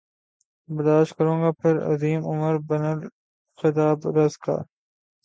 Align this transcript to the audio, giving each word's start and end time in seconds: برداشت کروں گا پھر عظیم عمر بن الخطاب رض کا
برداشت 0.69 1.11
کروں 1.17 1.37
گا 1.41 1.51
پھر 1.51 1.75
عظیم 1.91 2.21
عمر 2.25 2.57
بن 2.67 2.81
الخطاب 2.85 3.99
رض 4.17 4.37
کا 4.37 4.57